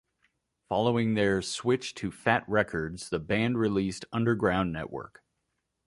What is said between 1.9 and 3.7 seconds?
to Fat Wreck Chords, the band